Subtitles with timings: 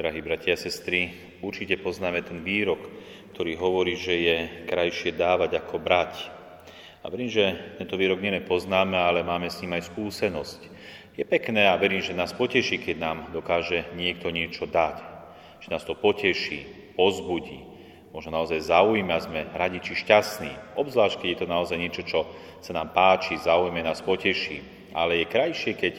[0.00, 1.12] Drahí bratia a sestry,
[1.44, 2.80] určite poznáme ten výrok,
[3.36, 6.24] ktorý hovorí, že je krajšie dávať ako brať.
[7.04, 10.60] A verím, že tento výrok nie poznáme, ale máme s ním aj skúsenosť.
[11.20, 15.04] Je pekné a verím, že nás poteší, keď nám dokáže niekto niečo dať.
[15.60, 16.64] Že nás to poteší,
[16.96, 17.60] pozbudí,
[18.16, 20.80] možno naozaj zaujíma, sme radi či šťastní.
[20.80, 22.24] Obzvlášť, keď je to naozaj niečo, čo
[22.64, 24.64] sa nám páči, zaujíme nás, poteší.
[24.96, 25.94] Ale je krajšie, keď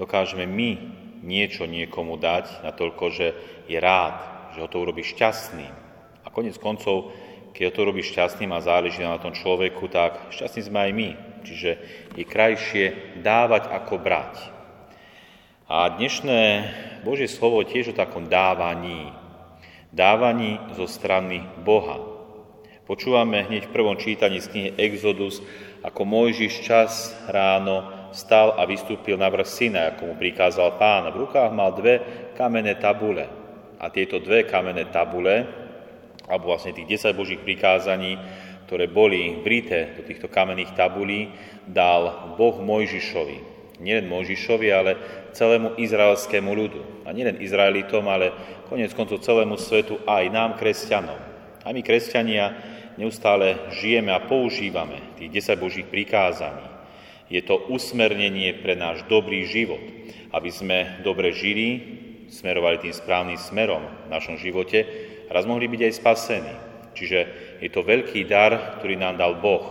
[0.00, 3.26] dokážeme my niečo niekomu dať, na toľko, že
[3.70, 4.18] je rád,
[4.54, 5.72] že ho to urobí šťastným.
[6.22, 7.14] A konec koncov,
[7.54, 11.10] keď ho to urobí šťastným a záleží na tom človeku, tak šťastní sme aj my.
[11.42, 11.70] Čiže
[12.14, 12.84] je krajšie
[13.22, 14.34] dávať ako brať.
[15.66, 16.40] A dnešné
[17.06, 19.10] Božie slovo tiež o takom dávaní.
[19.92, 22.02] Dávaní zo strany Boha.
[22.82, 25.40] Počúvame hneď v prvom čítaní z knihy Exodus,
[25.86, 31.08] ako Mojžiš čas ráno stal a vystúpil na vrch syna, ako mu prikázal pán.
[31.10, 32.00] V rukách mal dve
[32.36, 33.26] kamenné tabule.
[33.82, 35.48] A tieto dve kamenné tabule,
[36.30, 38.14] alebo vlastne tých 10 božích prikázaní,
[38.70, 41.28] ktoré boli brité do týchto kamenných tabulí,
[41.66, 43.52] dal Boh Mojžišovi.
[43.82, 44.92] Nielen Mojžišovi, ale
[45.34, 46.80] celému izraelskému ľudu.
[47.04, 48.30] A nielen Izraelitom, ale
[48.70, 51.18] konec koncov celému svetu aj nám, kresťanom.
[51.66, 52.54] A my, kresťania,
[52.96, 56.71] neustále žijeme a používame tých 10 božích prikázaní.
[57.32, 59.80] Je to usmernenie pre náš dobrý život,
[60.36, 61.80] aby sme dobre žili,
[62.28, 64.84] smerovali tým správnym smerom v našom živote
[65.24, 66.54] a raz mohli byť aj spasení.
[66.92, 67.18] Čiže
[67.64, 69.64] je to veľký dar, ktorý nám dal Boh.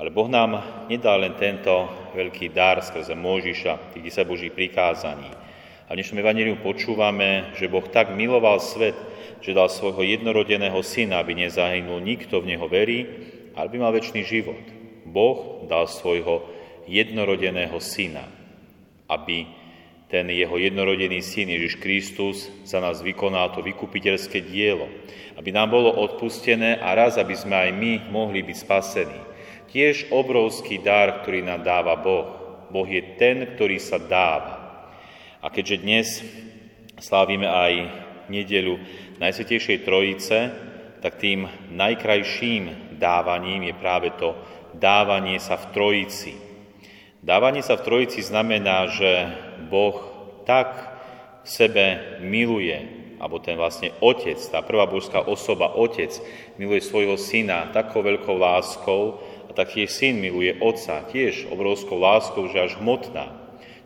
[0.00, 5.28] Ale Boh nám nedal len tento veľký dar skrze Môžiša, tých 10 Božích prikázaní.
[5.28, 8.96] A v dnešnom evaníliu počúvame, že Boh tak miloval svet,
[9.44, 13.04] že dal svojho jednorodeného syna, aby nezahynul nikto v Neho verí,
[13.52, 14.64] ale by mal väčší život.
[15.04, 18.26] Boh dal svojho jednorodeného syna,
[19.08, 19.46] aby
[20.12, 24.84] ten jeho jednorodený syn Ježiš Kristus za nás vykonal to vykupiteľské dielo,
[25.40, 29.20] aby nám bolo odpustené a raz, aby sme aj my mohli byť spasení.
[29.72, 32.28] Tiež obrovský dar, ktorý nám dáva Boh.
[32.68, 34.84] Boh je ten, ktorý sa dáva.
[35.40, 36.08] A keďže dnes
[37.00, 37.72] slávime aj
[38.28, 38.76] nedelu
[39.16, 40.38] Najsvetejšej Trojice,
[41.00, 44.36] tak tým najkrajším dávaním je práve to
[44.76, 46.51] dávanie sa v Trojici.
[47.22, 49.30] Dávanie sa v Trojici znamená, že
[49.70, 49.94] Boh
[50.42, 50.74] tak
[51.46, 52.74] sebe miluje,
[53.22, 56.10] alebo ten vlastne Otec, tá prvá božská osoba, Otec,
[56.58, 62.58] miluje svojho syna takou veľkou láskou, a taktiež syn miluje Otca, tiež obrovskou láskou, že
[62.58, 63.30] až hmotná,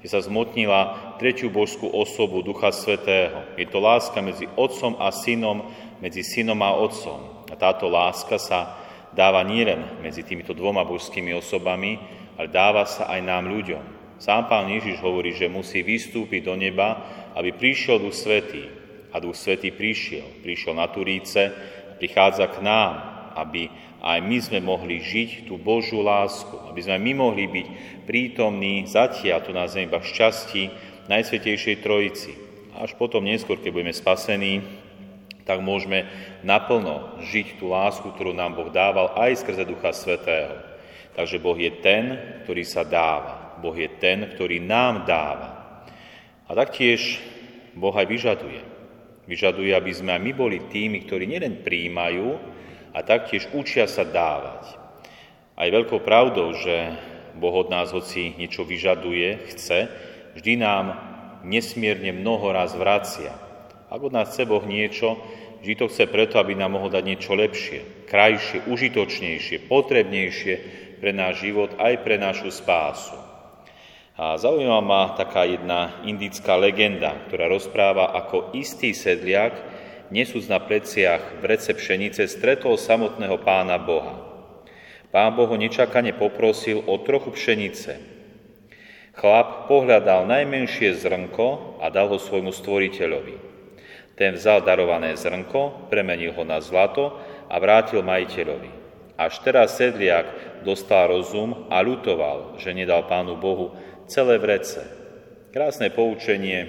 [0.00, 3.44] že sa zmotnila tretiu božskú osobu Ducha Svetého.
[3.60, 5.68] Je to láska medzi Otcom a Synom,
[6.00, 7.44] medzi Synom a Otcom.
[7.52, 8.80] A táto láska sa
[9.12, 12.00] dáva nielen medzi týmito dvoma božskými osobami,
[12.36, 13.84] ale dáva sa aj nám ľuďom.
[14.16, 17.04] Sám pán Ježiš hovorí, že musí vystúpiť do neba,
[17.36, 18.64] aby prišiel Duch Svetý.
[19.12, 20.40] A Duch Svetý prišiel.
[20.40, 21.52] Prišiel na Turíce
[22.00, 22.92] prichádza k nám,
[23.36, 23.68] aby
[24.00, 27.66] aj my sme mohli žiť tú Božú lásku, aby sme my mohli byť
[28.08, 30.62] prítomní zatiaľ tu na zemi v šťastí
[31.08, 32.32] Najsvetejšej Trojici.
[32.76, 34.60] Až potom neskôr, keď budeme spasení,
[35.48, 36.04] tak môžeme
[36.42, 40.75] naplno žiť tú lásku, ktorú nám Boh dával aj skrze Ducha Svetého.
[41.16, 42.04] Takže Boh je ten,
[42.44, 43.56] ktorý sa dáva.
[43.58, 45.80] Boh je ten, ktorý nám dáva.
[46.44, 47.18] A taktiež
[47.72, 48.60] Boh aj vyžaduje.
[49.24, 52.56] Vyžaduje, aby sme aj my boli tými, ktorí nielen príjmajú,
[52.96, 54.72] a taktiež učia sa dávať.
[55.52, 56.96] A je veľkou pravdou, že
[57.36, 59.92] Boh od nás, hoci niečo vyžaduje, chce,
[60.32, 60.96] vždy nám
[61.44, 63.36] nesmierne mnoho raz vracia.
[63.92, 65.20] Ak od nás chce Boh niečo,
[65.66, 70.54] vždy to chce preto, aby nám mohol dať niečo lepšie, krajšie, užitočnejšie, potrebnejšie,
[71.02, 73.18] pre náš život, aj pre našu spásu.
[74.14, 79.58] A zaujímavá ma taká jedna indická legenda, ktorá rozpráva, ako istý sedliak,
[80.14, 84.22] nesúc na pleciach vrece pšenice, stretol samotného pána Boha.
[85.10, 87.98] Pán Boh ho nečakane poprosil o trochu pšenice.
[89.18, 93.55] Chlap pohľadal najmenšie zrnko a dal ho svojmu stvoriteľovi.
[94.16, 97.20] Ten vzal darované zrnko, premenil ho na zlato
[97.52, 98.72] a vrátil majiteľovi.
[99.16, 100.28] Až teraz sedliak
[100.64, 103.76] dostal rozum a ľutoval, že nedal Pánu Bohu
[104.08, 104.80] celé vrece.
[105.52, 106.68] Krásne poučenie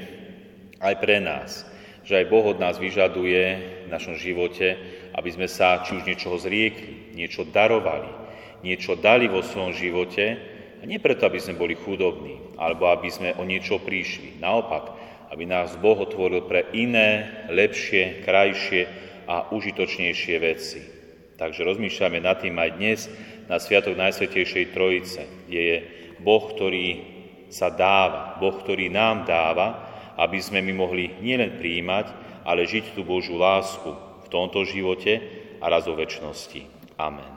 [0.79, 1.67] aj pre nás,
[2.07, 3.43] že aj Boh od nás vyžaduje
[3.83, 4.79] v našom živote,
[5.15, 8.07] aby sme sa či už niečoho zriekli, niečo darovali,
[8.63, 13.33] niečo dali vo svojom živote, a nie preto, aby sme boli chudobní, alebo aby sme
[13.33, 14.37] o niečo prišli.
[14.37, 14.93] Naopak,
[15.31, 18.87] aby nás Boh otvoril pre iné, lepšie, krajšie
[19.27, 20.81] a užitočnejšie veci.
[21.37, 22.99] Takže rozmýšľame nad tým aj dnes
[23.45, 25.77] na Sviatok Najsvetejšej Trojice, kde je
[26.23, 26.87] Boh, ktorý
[27.53, 29.87] sa dáva, Boh, ktorý nám dáva
[30.17, 32.09] aby sme my mohli nielen príjmať,
[32.43, 33.93] ale žiť tú Božú lásku
[34.25, 35.21] v tomto živote
[35.61, 36.65] a raz o väčšnosti.
[36.97, 37.36] Amen.